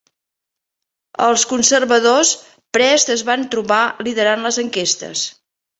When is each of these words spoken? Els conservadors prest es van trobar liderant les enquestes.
Els 1.25 1.43
conservadors 1.51 2.33
prest 2.79 3.15
es 3.19 3.27
van 3.31 3.47
trobar 3.53 3.85
liderant 4.11 4.47
les 4.49 4.63
enquestes. 4.67 5.33